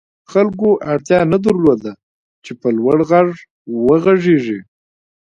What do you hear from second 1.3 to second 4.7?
نه درلوده چې په لوړ غږ وغږېږي